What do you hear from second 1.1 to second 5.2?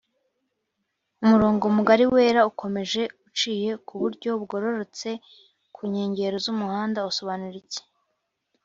umurongo mugari wera ukomeje uciye kuburyo bugororotse